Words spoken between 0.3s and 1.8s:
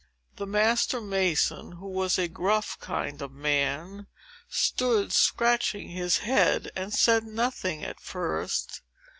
The master mason,